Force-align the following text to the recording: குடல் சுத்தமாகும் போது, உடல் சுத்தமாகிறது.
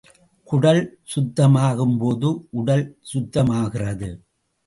குடல் 0.47 0.81
சுத்தமாகும் 1.15 1.93
போது, 1.97 2.29
உடல் 2.51 2.85
சுத்தமாகிறது. 3.13 4.09